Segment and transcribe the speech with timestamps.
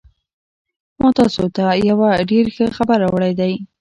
[0.99, 1.99] ما تاسو ته یو
[2.29, 3.53] ډېر ښه خبر راوړی دی